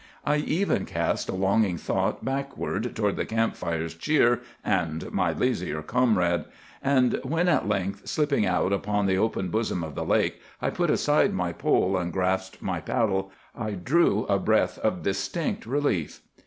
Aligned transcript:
I 0.25 0.37
even 0.37 0.87
cast 0.87 1.29
a 1.29 1.35
longing 1.35 1.77
thought 1.77 2.25
backward 2.25 2.95
toward 2.95 3.17
the 3.17 3.23
camp 3.27 3.55
fire's 3.55 3.93
cheer 3.93 4.41
and 4.65 5.11
my 5.11 5.31
lazier 5.31 5.83
comrade; 5.83 6.45
and 6.81 7.19
when 7.21 7.47
at 7.47 7.67
length, 7.67 8.07
slipping 8.07 8.43
out 8.43 8.73
upon 8.73 9.05
the 9.05 9.19
open 9.19 9.49
bosom 9.49 9.83
of 9.83 9.93
the 9.93 10.03
lake, 10.03 10.41
I 10.59 10.71
put 10.71 10.89
aside 10.89 11.35
my 11.35 11.53
pole 11.53 11.95
and 11.97 12.11
grasped 12.11 12.63
my 12.63 12.79
paddle, 12.81 13.31
I 13.55 13.73
drew 13.73 14.25
a 14.25 14.39
breath 14.39 14.79
of 14.79 15.03
distinct 15.03 15.67
relief. 15.67 16.21